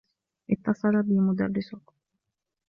اتّصل 0.49 1.01
بي 1.03 1.19
مدرّسك. 1.19 1.81